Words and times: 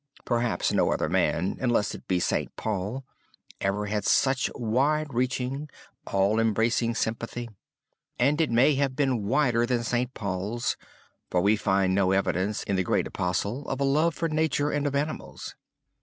Perhaps 0.25 0.73
no 0.73 0.91
other 0.91 1.07
man, 1.07 1.59
unless 1.61 1.93
it 1.93 2.07
be 2.07 2.19
St. 2.19 2.55
Paul, 2.55 3.05
ever 3.59 3.85
had 3.85 4.03
such 4.03 4.49
wide 4.55 5.13
reaching, 5.13 5.69
all 6.07 6.39
embracing 6.39 6.95
sympathy: 6.95 7.51
and 8.17 8.41
it 8.41 8.49
may 8.49 8.73
have 8.73 8.95
been 8.95 9.27
wider 9.27 9.63
than 9.67 9.83
St. 9.83 10.11
Paul's, 10.15 10.75
for 11.29 11.39
we 11.39 11.55
find 11.55 11.93
no 11.93 12.13
evidence 12.13 12.63
in 12.63 12.77
the 12.77 12.83
great 12.83 13.05
apostle 13.05 13.67
of 13.69 13.79
a 13.79 13.83
love 13.83 14.15
for 14.15 14.27
nature 14.27 14.71
and 14.71 14.87
of 14.87 14.95
animals. 14.95 15.53